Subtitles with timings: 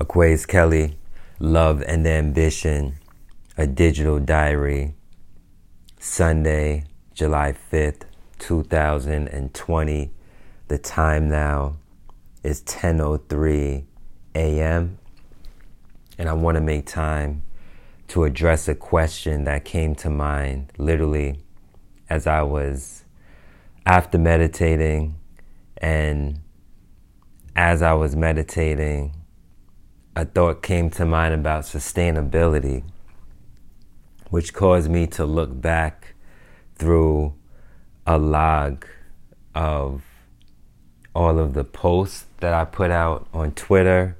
[0.00, 0.96] Aquarius Kelly,
[1.38, 2.94] Love and Ambition,
[3.58, 4.94] a digital diary,
[5.98, 8.04] Sunday, July 5th,
[8.38, 10.10] 2020.
[10.68, 11.76] The time now
[12.42, 13.84] is 10:03
[14.34, 14.98] a.m.
[16.16, 17.42] and I want to make time
[18.08, 21.40] to address a question that came to mind literally
[22.08, 23.04] as I was
[23.84, 25.16] after meditating
[25.76, 26.40] and
[27.54, 29.14] as I was meditating
[30.16, 32.82] a thought came to mind about sustainability
[34.30, 36.14] which caused me to look back
[36.76, 37.34] through
[38.06, 38.86] a log
[39.54, 40.02] of
[41.14, 44.16] all of the posts that I put out on Twitter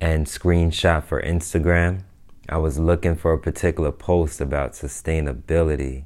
[0.00, 2.02] and screenshot for Instagram.
[2.48, 6.04] I was looking for a particular post about sustainability.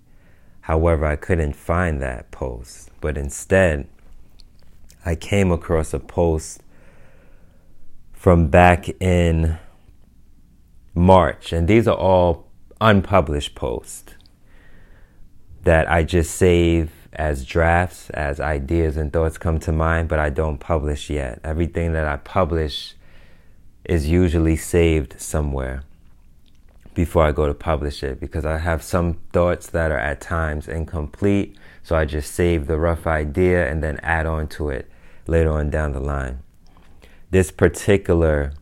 [0.62, 3.88] However, I couldn't find that post, but instead,
[5.04, 6.62] I came across a post
[8.20, 9.56] from back in
[10.94, 12.46] March, and these are all
[12.78, 14.12] unpublished posts
[15.62, 20.28] that I just save as drafts, as ideas and thoughts come to mind, but I
[20.28, 21.40] don't publish yet.
[21.42, 22.94] Everything that I publish
[23.86, 25.84] is usually saved somewhere
[26.92, 30.68] before I go to publish it because I have some thoughts that are at times
[30.68, 31.56] incomplete.
[31.82, 34.90] So I just save the rough idea and then add on to it
[35.26, 36.42] later on down the line.
[37.30, 38.52] This particular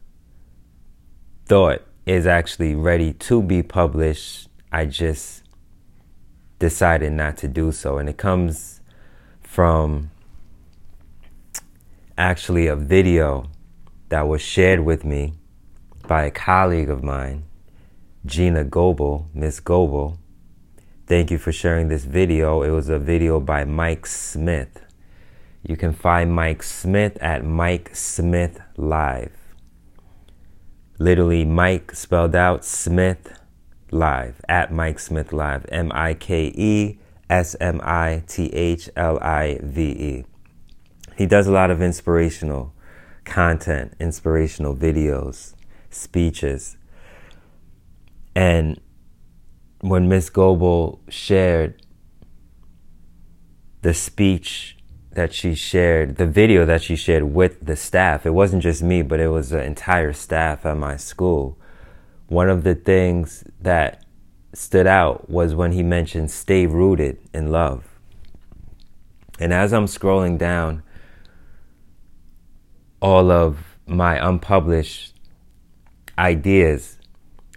[1.47, 4.48] thought is actually ready to be published.
[4.70, 5.42] I just
[6.58, 7.97] decided not to do so.
[7.97, 8.83] And it comes
[9.41, 10.10] from
[12.19, 13.48] actually a video
[14.10, 15.32] that was shared with me
[16.06, 17.44] by a colleague of mine,
[18.27, 20.19] Gina Goebel, Miss Goebel.
[21.06, 22.62] Thank you for sharing this video.
[22.62, 24.84] It was a video by Mike Smith.
[25.69, 29.55] You can find Mike Smith at Mike Smith Live.
[30.98, 33.38] Literally, Mike spelled out Smith
[33.91, 35.66] Live at Mike Smith Live.
[35.69, 40.25] M I K E S M I T H L I V E.
[41.19, 42.72] He does a lot of inspirational
[43.26, 45.53] content, inspirational videos,
[45.91, 46.78] speeches.
[48.34, 48.81] And
[49.82, 51.82] when Miss Goebel shared
[53.82, 54.78] the speech
[55.19, 59.03] that she shared, the video that she shared with the staff, it wasn't just me,
[59.03, 61.59] but it was the entire staff at my school
[62.29, 64.05] one of the things that
[64.53, 67.84] stood out was when he mentioned stay rooted in love.
[69.41, 70.83] And as I'm scrolling down
[73.00, 75.15] all of my unpublished
[76.19, 76.99] ideas,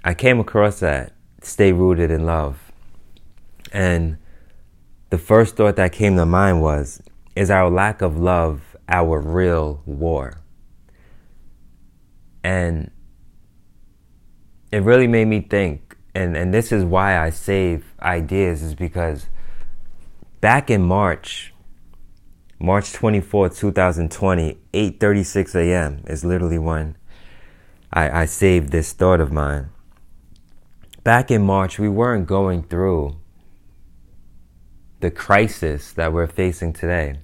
[0.03, 2.71] I came across that stay rooted in love.
[3.73, 4.17] And
[5.09, 7.01] the first thought that came to mind was
[7.35, 10.41] is our lack of love our real war?
[12.43, 12.91] And
[14.71, 19.27] it really made me think, and, and this is why I save ideas, is because
[20.39, 21.53] back in March,
[22.59, 26.03] March 24th, 2020, 8.36 a.m.
[26.07, 26.95] is literally when
[27.91, 29.69] I, I saved this thought of mine.
[31.03, 33.20] Back in March, we weren't going through
[35.01, 37.19] the crisis that we're facing today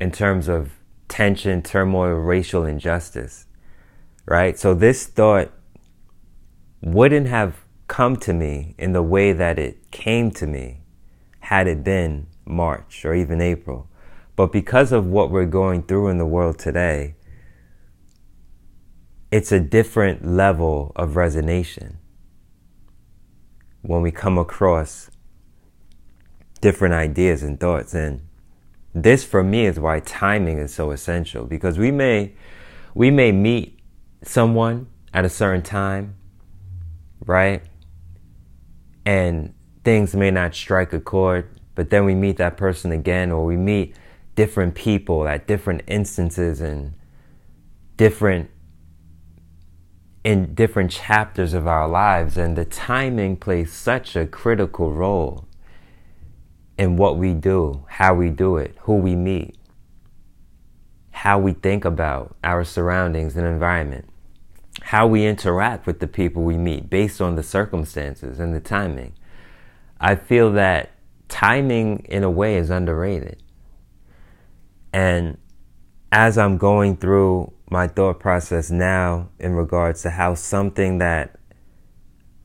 [0.00, 0.72] in terms of
[1.08, 3.46] tension, turmoil, racial injustice,
[4.26, 4.58] right?
[4.58, 5.52] So this thought
[6.80, 10.80] wouldn't have come to me in the way that it came to me
[11.40, 13.88] had it been March or even April.
[14.36, 17.14] But because of what we're going through in the world today,
[19.30, 21.96] it's a different level of resonation
[23.82, 25.10] when we come across
[26.64, 27.94] different ideas and thoughts.
[27.94, 28.26] And
[28.94, 32.32] this for me is why timing is so essential because we may,
[32.94, 33.78] we may meet
[34.22, 36.16] someone at a certain time
[37.26, 37.62] right?
[39.04, 39.54] And
[39.84, 43.56] things may not strike a chord, but then we meet that person again, or we
[43.56, 43.96] meet
[44.34, 46.94] different people at different instances and
[47.96, 48.50] different
[50.24, 55.46] in different chapters of our lives and the timing plays such a critical role
[56.76, 59.56] in what we do, how we do it, who we meet,
[61.10, 64.08] how we think about our surroundings and environment
[64.82, 69.14] how we interact with the people we meet based on the circumstances and the timing.
[70.00, 70.92] I feel that
[71.28, 73.42] timing, in a way, is underrated.
[74.92, 75.38] And
[76.12, 81.36] as I'm going through my thought process now in regards to how something that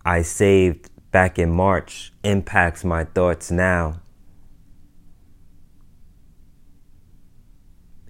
[0.05, 4.01] I saved back in March impacts my thoughts now,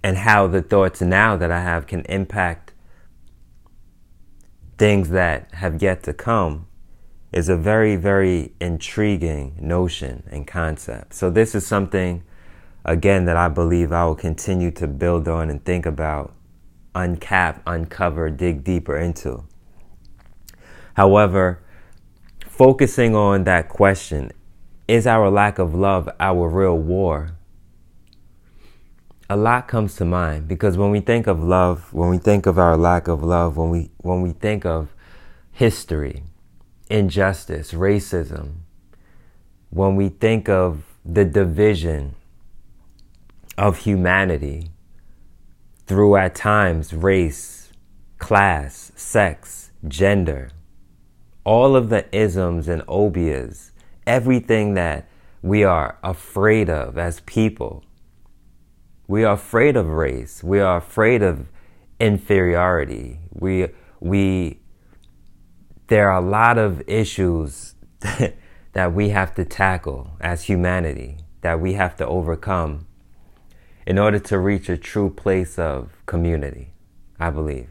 [0.02, 2.72] and how the thoughts now that I have can impact
[4.78, 6.66] things that have yet to come
[7.32, 11.14] is a very, very intriguing notion and concept.
[11.14, 12.24] So, this is something,
[12.84, 16.34] again, that I believe I will continue to build on and think about,
[16.94, 19.44] uncap, uncover, dig deeper into.
[20.94, 21.62] However,
[22.46, 24.32] focusing on that question
[24.88, 27.36] is our lack of love our real war?
[29.32, 32.58] A lot comes to mind because when we think of love, when we think of
[32.58, 34.92] our lack of love, when we when we think of
[35.52, 36.24] history,
[36.88, 38.62] injustice, racism,
[39.68, 42.16] when we think of the division
[43.56, 44.70] of humanity
[45.86, 47.70] through at times race,
[48.18, 50.50] class, sex, gender,
[51.44, 53.70] all of the isms and obias,
[54.08, 55.08] everything that
[55.40, 57.84] we are afraid of as people.
[59.10, 60.40] We are afraid of race.
[60.40, 61.48] We are afraid of
[61.98, 63.18] inferiority.
[63.32, 63.66] We,
[63.98, 64.60] we,
[65.88, 67.74] there are a lot of issues
[68.72, 72.86] that we have to tackle as humanity, that we have to overcome
[73.84, 76.72] in order to reach a true place of community,
[77.18, 77.68] I believe.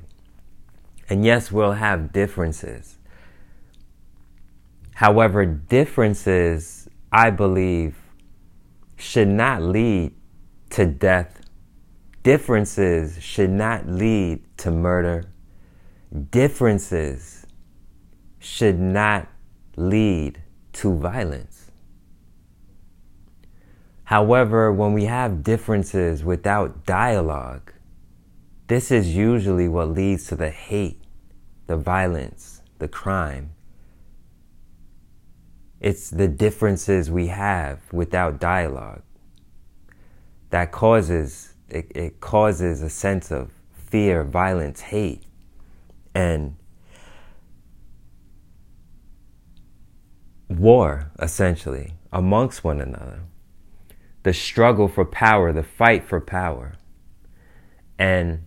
[1.09, 2.97] And yes, we'll have differences.
[4.95, 7.95] However, differences, I believe,
[8.97, 10.18] should not lead
[10.71, 11.41] to death.
[12.23, 15.25] Differences should not lead to murder.
[16.31, 17.45] Differences
[18.39, 19.27] should not
[19.75, 20.41] lead
[20.73, 21.71] to violence.
[24.05, 27.73] However, when we have differences without dialogue,
[28.67, 31.01] this is usually what leads to the hate,
[31.67, 33.51] the violence, the crime.
[35.79, 39.03] It's the differences we have without dialogue
[40.49, 45.23] that causes it, it causes a sense of fear, violence, hate,
[46.13, 46.55] and
[50.47, 53.21] war, essentially, amongst one another.
[54.23, 56.75] The struggle for power, the fight for power.
[57.97, 58.45] And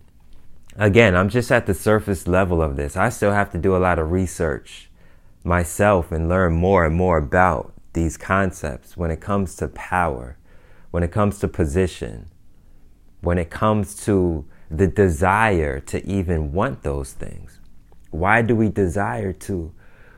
[0.75, 2.95] again, I'm just at the surface level of this.
[2.95, 4.89] I still have to do a lot of research
[5.43, 10.37] myself and learn more and more about these concepts when it comes to power,
[10.93, 12.29] when it comes to position,
[13.21, 17.59] when it comes to the desire to even want those things.
[18.11, 19.73] Why do we desire to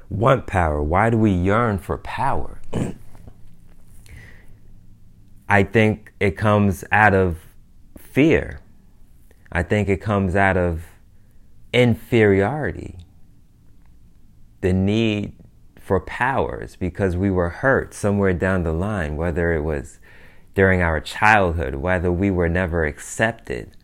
[0.10, 0.83] want power?
[0.83, 2.60] Why do we yearn for power?
[5.48, 7.38] I think it comes out of
[7.98, 8.60] fear.
[9.54, 10.83] I think it comes out of
[11.71, 12.98] inferiority
[14.60, 15.38] the need
[15.80, 20.00] for powers because we were hurt somewhere down the line, whether it was
[20.56, 23.75] during our childhood, whether we were never accepted.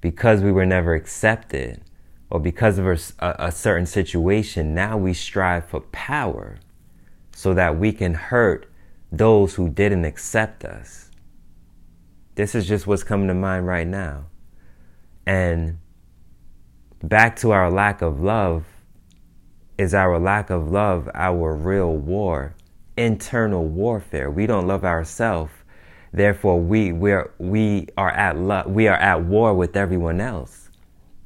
[0.00, 1.82] Because we were never accepted,
[2.30, 6.58] or because of a, a, certain situation, now we strive for power
[7.34, 8.70] so that we can hurt
[9.10, 11.10] those who didn't accept us.
[12.36, 14.26] This is just what's coming to mind right now.
[15.26, 15.78] And
[17.02, 18.64] back to our lack of love,
[19.80, 22.54] is our lack of love our real war,
[22.98, 24.30] internal warfare.
[24.30, 25.52] We don't love ourselves.
[26.12, 30.70] Therefore, we, we're, we, are at lo- we are at war with everyone else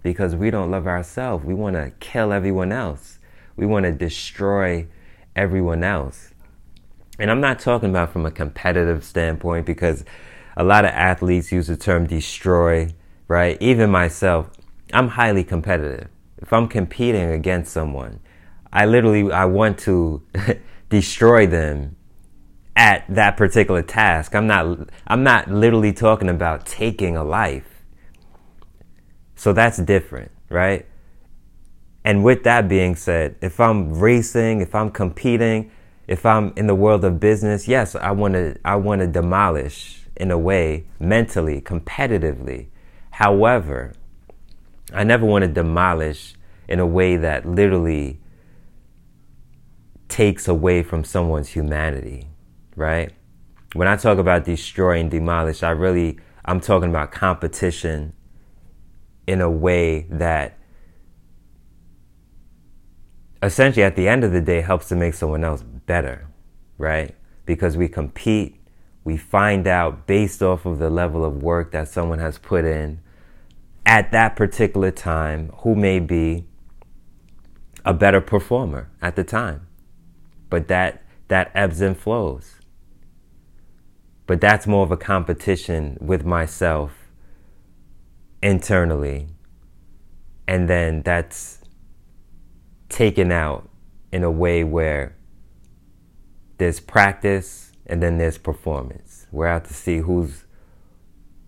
[0.03, 1.45] because we don't love ourselves.
[1.45, 3.19] We want to kill everyone else.
[3.56, 4.87] We want to destroy
[5.35, 6.35] everyone else.
[7.19, 10.05] And I'm not talking about from a competitive standpoint because
[10.56, 12.91] a lot of athletes use the term destroy,
[13.29, 13.56] right?
[13.61, 14.51] Even myself,
[14.93, 16.08] I'm highly competitive.
[16.39, 18.20] If I'm competing against someone,
[18.73, 20.23] I literally I want to
[20.89, 21.97] destroy them
[22.77, 24.35] at that particular task.
[24.35, 27.83] I'm not I'm not literally talking about taking a life.
[29.37, 30.87] So that's different, right?
[32.05, 35.71] And with that being said, if I'm racing, if I'm competing,
[36.07, 40.03] if I'm in the world of business, yes, I want to I want to demolish
[40.17, 42.67] in a way mentally, competitively.
[43.11, 43.93] However,
[44.93, 46.35] I never want to demolish
[46.69, 48.21] in a way that literally
[50.09, 52.29] takes away from someone's humanity,
[52.77, 53.13] right?
[53.75, 58.13] When I talk about destroy and demolish, I really, I'm talking about competition
[59.27, 60.59] in a way that
[63.43, 66.29] essentially at the end of the day helps to make someone else better,
[66.79, 67.15] right?
[67.47, 68.61] Because we compete,
[69.03, 73.01] we find out based off of the level of work that someone has put in
[73.87, 76.45] at that particular time who may be
[77.85, 79.67] a better performer at the time
[80.55, 82.54] but that that ebbs and flows.
[84.27, 86.93] But that's more of a competition with myself
[88.43, 89.29] internally.
[90.47, 91.61] And then that's
[92.89, 93.69] taken out
[94.13, 95.17] in a way where
[96.59, 99.27] there's practice and then there's performance.
[99.33, 100.45] We're out to see who's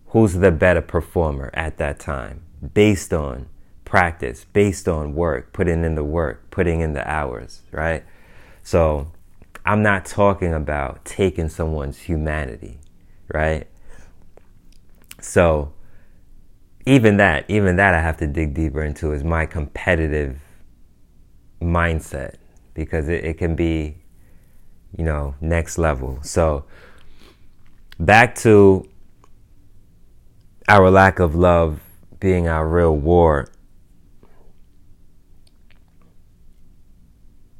[0.06, 2.42] who's the better performer at that time
[2.75, 3.49] based on
[3.85, 8.04] practice, based on work, putting in the work, putting in the hours, right?
[8.62, 9.12] So
[9.66, 12.78] I'm not talking about taking someone's humanity,
[13.35, 13.66] right?
[15.20, 15.73] So
[16.87, 20.38] even that, even that I have to dig deeper into is my competitive
[21.61, 22.37] mindset
[22.75, 23.96] because it, it can be,
[24.96, 26.20] you know, next level.
[26.23, 26.64] So
[27.99, 28.88] back to
[30.68, 31.80] our lack of love
[32.20, 33.49] being our real war.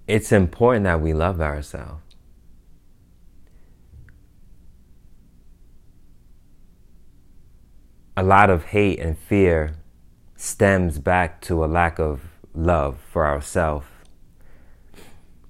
[0.07, 2.03] It's important that we love ourselves.
[8.17, 9.77] A lot of hate and fear
[10.37, 12.23] stems back to a lack of
[12.55, 13.87] love for ourselves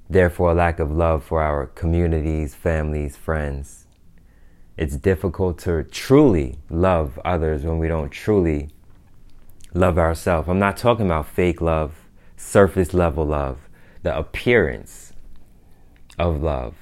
[0.09, 3.87] therefore a lack of love for our communities, families, friends.
[4.77, 8.71] It's difficult to truly love others when we don't truly
[9.75, 10.49] love ourselves.
[10.49, 11.95] I'm not talking about fake love,
[12.37, 13.59] surface level love,
[14.07, 15.13] the appearance
[16.17, 16.77] of love.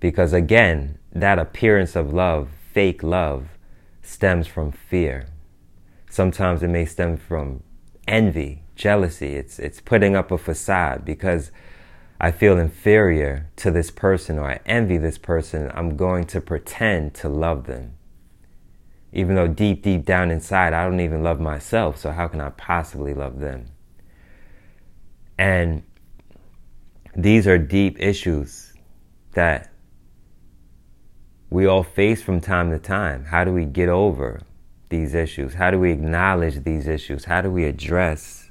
[0.00, 3.58] Because again, that appearance of love, fake love,
[4.00, 5.26] stems from fear.
[6.08, 7.62] Sometimes it may stem from
[8.08, 9.34] envy, jealousy.
[9.34, 11.50] It's, it's putting up a facade because
[12.18, 17.12] I feel inferior to this person or I envy this person, I'm going to pretend
[17.16, 17.98] to love them.
[19.12, 22.48] Even though deep, deep down inside, I don't even love myself, so how can I
[22.48, 23.71] possibly love them?
[25.38, 25.82] And
[27.16, 28.72] these are deep issues
[29.32, 29.70] that
[31.50, 33.24] we all face from time to time.
[33.24, 34.42] How do we get over
[34.88, 35.54] these issues?
[35.54, 37.24] How do we acknowledge these issues?
[37.24, 38.42] How do we address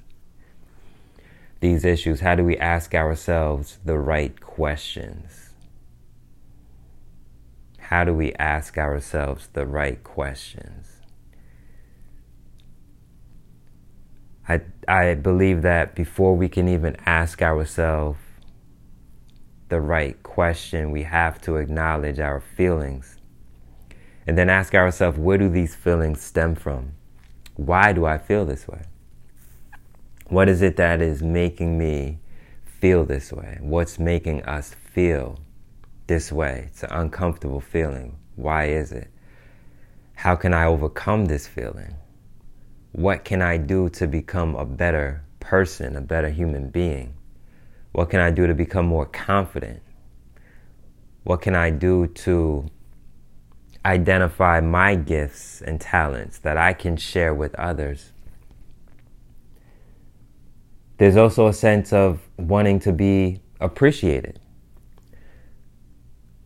[1.61, 5.53] these issues, how do we ask ourselves the right questions?
[7.77, 10.87] How do we ask ourselves the right questions?
[14.49, 18.19] I, I believe that before we can even ask ourselves
[19.69, 23.17] the right question, we have to acknowledge our feelings.
[24.27, 26.93] And then ask ourselves, where do these feelings stem from?
[27.55, 28.83] Why do I feel this way?
[30.27, 32.19] What is it that is making me
[32.63, 33.57] feel this way?
[33.61, 35.39] What's making us feel
[36.07, 36.65] this way?
[36.67, 38.17] It's an uncomfortable feeling.
[38.35, 39.09] Why is it?
[40.15, 41.95] How can I overcome this feeling?
[42.91, 47.13] What can I do to become a better person, a better human being?
[47.91, 49.81] What can I do to become more confident?
[51.23, 52.67] What can I do to
[53.85, 58.11] identify my gifts and talents that I can share with others?
[61.01, 64.39] there's also a sense of wanting to be appreciated.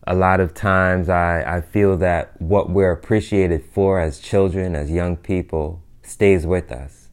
[0.06, 4.90] A lot of times I, I feel that what we're appreciated for as children, as
[4.90, 7.08] young people, stays with us.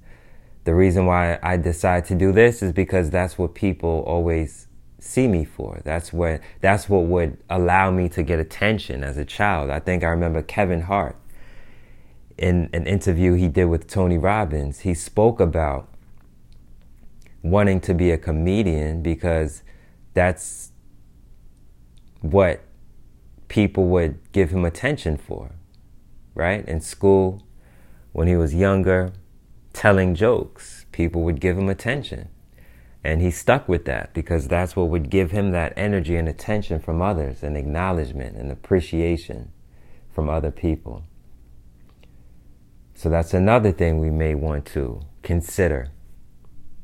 [0.64, 4.68] The reason why I decide to do this is because that's what people always
[5.00, 5.82] see me for.
[5.84, 9.70] That's what that's what would allow me to get attention as a child.
[9.70, 11.18] I think I remember Kevin Hart
[12.38, 14.80] in an interview he did with Tony Robbins.
[14.80, 15.90] He spoke about
[17.42, 19.64] wanting to be a comedian because
[20.14, 20.72] that's
[22.22, 22.62] what
[23.50, 25.52] people would give him attention for,
[26.34, 26.66] right?
[26.68, 27.44] In school,
[28.13, 29.12] when he was younger,
[29.74, 32.29] telling jokes, people would give him attention.
[33.03, 36.79] And he stuck with that because that's what would give him that energy and attention
[36.79, 39.51] from others and acknowledgement and appreciation
[40.13, 41.03] from other people.
[42.93, 45.89] So that's another thing we may want to consider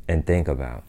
[0.07, 0.83] and think about.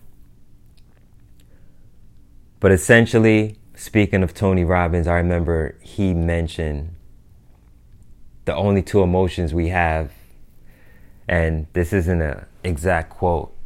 [2.58, 6.94] But essentially, speaking of Tony Robbins, I remember he mentioned
[8.46, 10.12] the only two emotions we have,
[11.30, 13.56] and this isn't an exact quote,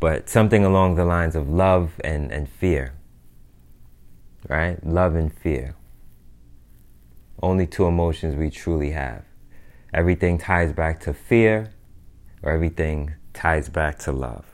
[0.00, 2.92] but something along the lines of love and, and fear.
[4.46, 4.84] Right?
[4.84, 5.76] Love and fear.
[7.42, 9.24] Only two emotions we truly have.
[9.94, 11.72] Everything ties back to fear,
[12.42, 14.44] or everything ties back to love.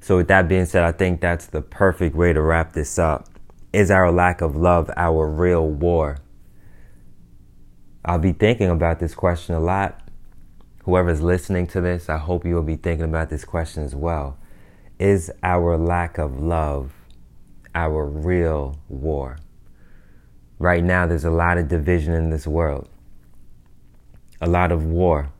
[0.00, 3.30] So, with that being said, I think that's the perfect way to wrap this up.
[3.72, 6.18] Is our lack of love our real war?
[8.04, 10.01] I'll be thinking about this question a lot.
[10.84, 14.36] Whoever's listening to this, I hope you will be thinking about this question as well.
[14.98, 16.92] Is our lack of love
[17.72, 19.38] our real war?
[20.58, 22.88] Right now, there's a lot of division in this world,
[24.40, 25.32] a lot of war,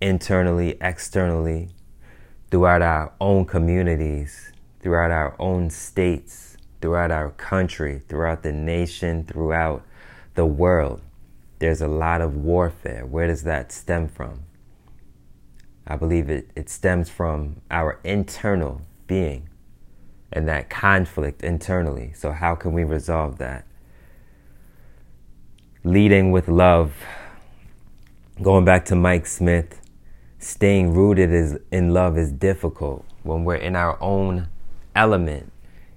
[0.00, 1.68] internally, externally,
[2.50, 9.84] throughout our own communities, throughout our own states, throughout our country, throughout the nation, throughout
[10.34, 11.02] the world.
[11.58, 13.04] There's a lot of warfare.
[13.04, 14.44] Where does that stem from?
[15.88, 19.48] I believe it, it stems from our internal being
[20.30, 22.12] and that conflict internally.
[22.14, 23.66] So, how can we resolve that?
[25.82, 26.94] Leading with love.
[28.40, 29.80] Going back to Mike Smith,
[30.38, 34.48] staying rooted is, in love is difficult when we're in our own
[34.94, 35.50] element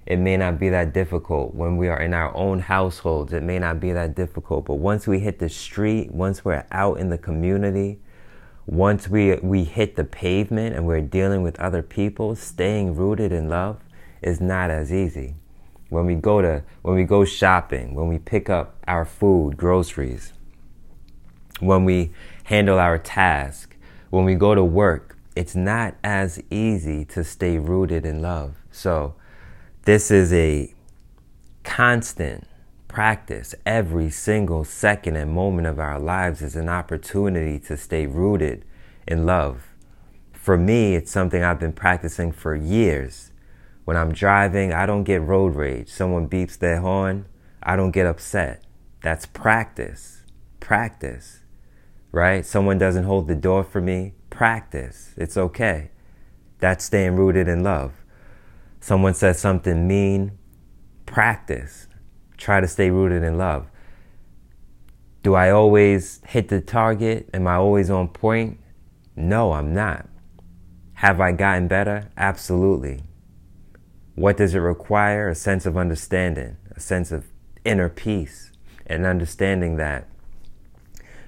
[0.04, 3.32] it may not be that difficult when we are in our own households.
[3.32, 4.64] It may not be that difficult.
[4.64, 8.00] But once we hit the street, once we're out in the community,
[8.66, 13.48] once we, we hit the pavement and we're dealing with other people, staying rooted in
[13.48, 13.80] love
[14.22, 15.34] is not as easy.
[15.88, 20.32] When we go to when we go shopping, when we pick up our food, groceries,
[21.60, 22.12] when we
[22.44, 23.76] handle our task,
[24.10, 28.56] when we go to work, it's not as easy to stay rooted in love.
[28.70, 29.14] So
[29.82, 30.72] this is a
[31.62, 32.46] constant
[32.92, 33.54] practice.
[33.66, 38.64] Every single second and moment of our lives is an opportunity to stay rooted
[39.08, 39.68] in love.
[40.32, 43.32] For me, it's something I've been practicing for years.
[43.84, 45.88] When I'm driving, I don't get road rage.
[45.88, 47.26] Someone beeps their horn,
[47.62, 48.62] I don't get upset.
[49.02, 50.22] That's practice.
[50.60, 51.40] Practice.
[52.12, 52.46] Right?
[52.46, 55.14] Someone doesn't hold the door for me, practice.
[55.16, 55.90] It's okay.
[56.60, 57.92] That's staying rooted in love
[58.82, 60.36] someone says something mean,
[61.06, 61.86] practice.
[62.42, 63.68] Try to stay rooted in love.
[65.22, 67.30] Do I always hit the target?
[67.32, 68.58] Am I always on point?
[69.14, 70.08] No, I'm not.
[70.94, 72.10] Have I gotten better?
[72.16, 73.04] Absolutely.
[74.16, 75.28] What does it require?
[75.28, 77.26] A sense of understanding, a sense of
[77.64, 78.50] inner peace,
[78.86, 80.08] and understanding that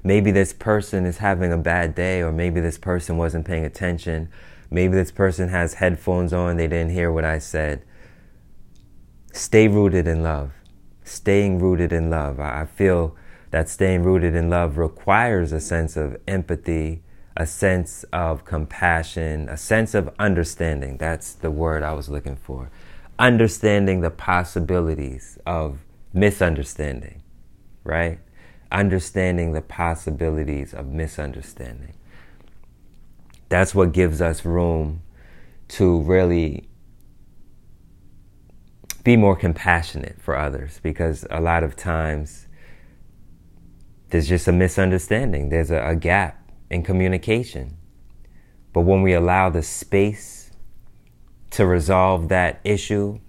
[0.02, 4.28] maybe this person is having a bad day, or maybe this person wasn't paying attention,
[4.74, 7.84] Maybe this person has headphones on, they didn't hear what I said.
[9.32, 10.50] Stay rooted in love.
[11.04, 12.40] Staying rooted in love.
[12.40, 13.16] I feel
[13.50, 17.02] that staying rooted in love requires a sense of empathy,
[17.36, 20.96] a sense of compassion, a sense of understanding.
[20.96, 22.70] That's the word I was looking for.
[23.18, 25.78] Understanding the possibilities of
[26.12, 27.22] misunderstanding,
[27.84, 28.18] right?
[28.72, 31.94] Understanding the possibilities of misunderstanding
[33.54, 35.00] that's what gives us room
[35.68, 36.68] to really
[39.04, 42.48] be more compassionate for others because a lot of times
[44.08, 47.76] there's just a misunderstanding, there's a, a gap in communication.
[48.72, 50.50] But when we allow the space
[51.50, 53.20] to resolve that issue,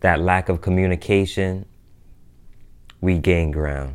[0.00, 1.64] that lack of communication,
[3.00, 3.94] we gain ground.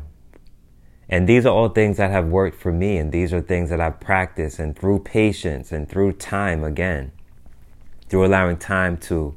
[1.08, 3.80] And these are all things that have worked for me, and these are things that
[3.80, 7.12] I've practiced, and through patience and through time again,
[8.08, 9.36] through allowing time to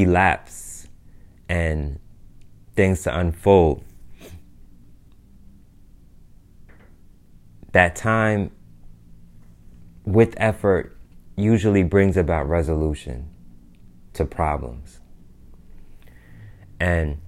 [0.00, 0.88] elapse
[1.48, 1.98] and
[2.74, 3.84] things to unfold.
[7.72, 8.50] That time
[10.04, 10.96] with effort
[11.36, 13.28] usually brings about resolution
[14.14, 15.00] to problems.
[16.80, 17.20] And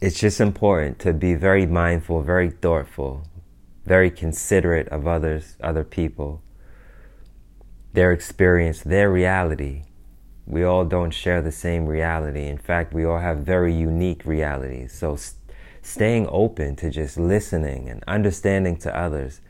[0.00, 3.24] it's just important to be very mindful, very thoughtful,
[3.84, 6.41] very considerate of others, other people,
[7.92, 9.84] their experience, their reality.
[10.46, 12.46] We all don't share the same reality.
[12.46, 14.92] In fact, we all have very unique realities.
[14.92, 15.38] So, st-
[15.82, 19.40] staying open to just listening and understanding to others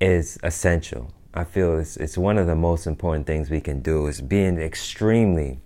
[0.00, 1.12] is essential.
[1.32, 4.58] I feel it's, it's one of the most important things we can do is being
[4.58, 5.60] extremely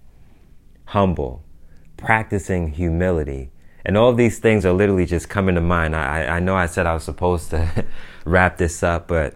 [0.86, 1.44] humble,
[1.96, 3.50] practicing humility,
[3.84, 5.94] and all these things are literally just coming to mind.
[5.94, 7.84] I, I know I said I was supposed to
[8.24, 9.34] wrap this up, but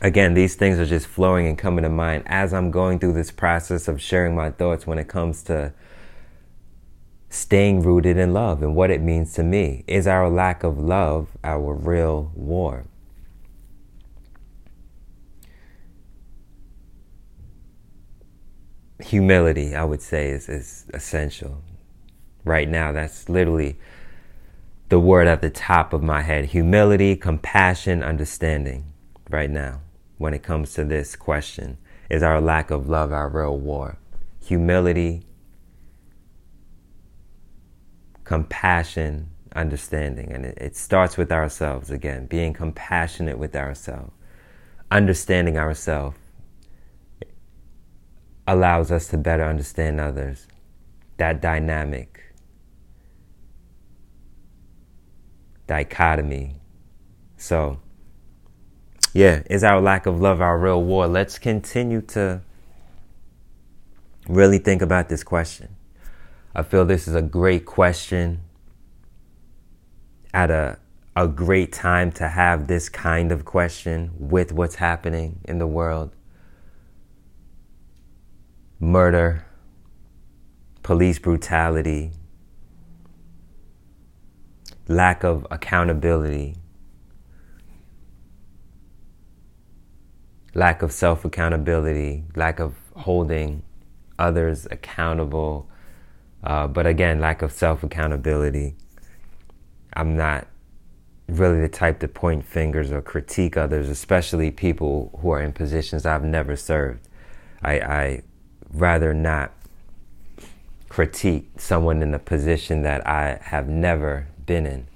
[0.00, 3.30] again, these things are just flowing and coming to mind as I'm going through this
[3.30, 5.72] process of sharing my thoughts when it comes to
[7.28, 9.84] staying rooted in love and what it means to me.
[9.86, 12.86] Is our lack of love our real war?
[19.00, 21.62] Humility, I would say, is, is essential
[22.44, 22.92] right now.
[22.92, 23.78] That's literally
[24.88, 28.84] the word at the top of my head humility, compassion, understanding
[29.30, 29.80] right now
[30.20, 31.78] when it comes to this question.
[32.10, 33.96] Is our lack of love our real war?
[34.44, 35.22] Humility,
[38.24, 40.30] compassion, understanding.
[40.30, 44.12] And it, it starts with ourselves again, being compassionate with ourselves,
[44.90, 46.18] understanding ourselves
[48.46, 50.46] allows us to better understand others.
[51.16, 52.34] That dynamic
[55.66, 56.60] dichotomy.
[57.38, 57.80] So
[59.12, 61.06] yeah, is our lack of love our real war?
[61.06, 62.42] Let's continue to
[64.28, 65.76] really think about this question.
[66.54, 68.40] I feel this is a great question
[70.32, 70.78] at a
[71.16, 76.14] a great time to have this kind of question with what's happening in the world.
[78.78, 79.44] Murder,
[80.82, 82.12] police brutality,
[84.88, 86.56] lack of accountability,
[90.54, 93.62] lack of self accountability, lack of holding
[94.18, 95.68] others accountable,
[96.44, 98.74] uh, but again, lack of self accountability.
[99.94, 100.46] I'm not
[101.28, 106.06] really the type to point fingers or critique others, especially people who are in positions
[106.06, 107.08] I've never served.
[107.62, 108.22] I, I
[108.72, 109.52] rather not
[110.88, 114.89] critique someone in a position that I have never been in.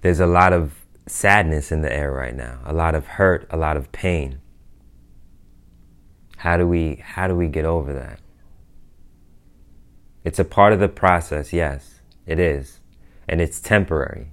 [0.00, 3.56] There's a lot of sadness in the air right now, a lot of hurt, a
[3.56, 4.40] lot of pain.
[6.38, 8.20] How do we how do we get over that?
[10.24, 12.80] It's a part of the process, yes, it is.
[13.26, 14.28] And it's temporary.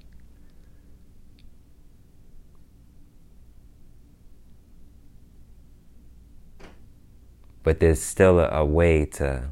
[7.63, 9.49] But there's still a, a way to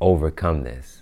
[0.00, 1.01] overcome this.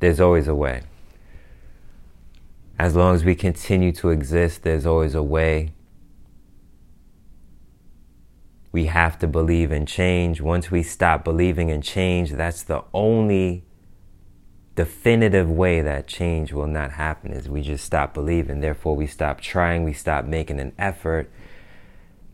[0.00, 0.82] There's always a way.
[2.78, 5.72] As long as we continue to exist, there's always a way.
[8.70, 10.40] We have to believe in change.
[10.40, 13.64] Once we stop believing in change, that's the only
[14.76, 18.60] definitive way that change will not happen is we just stop believing.
[18.60, 21.28] Therefore, we stop trying, we stop making an effort.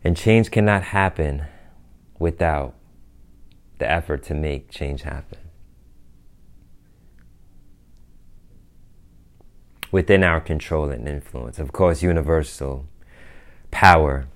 [0.03, 1.45] And change cannot happen
[2.19, 2.75] without
[3.79, 5.39] the effort to make change happen.
[9.95, 11.57] Within our control and influence.
[11.57, 12.85] Of course, universal
[13.71, 14.27] power,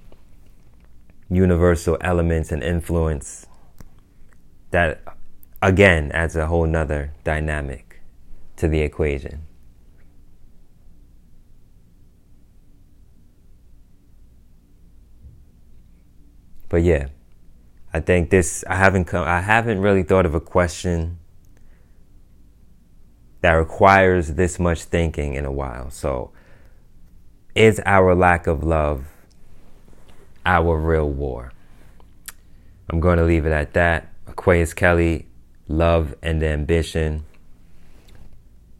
[1.29, 3.45] universal elements and influence
[4.71, 5.03] that
[5.61, 7.99] again adds a whole nother dynamic
[8.55, 9.41] to the equation.
[16.69, 17.07] But yeah,
[17.93, 21.18] I think this I haven't come I haven't really thought of a question
[23.41, 25.89] that requires this much thinking in a while.
[25.89, 26.31] So
[27.55, 29.05] is our lack of love
[30.45, 31.51] our real war?
[32.89, 34.09] I'm going to leave it at that.
[34.27, 35.27] Aquarius Kelly,
[35.67, 37.25] love and ambition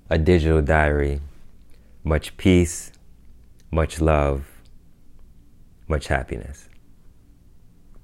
[0.10, 1.22] a digital diary.
[2.04, 2.92] Much peace,
[3.72, 4.46] much love,
[5.88, 6.69] much happiness.